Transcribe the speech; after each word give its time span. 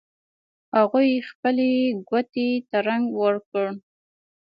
هغوی 0.77 1.11
خپلې 1.29 1.71
کوټې 2.09 2.49
ته 2.69 2.77
رنګ 2.87 3.05
ور 3.21 3.35
کړ 3.49 3.65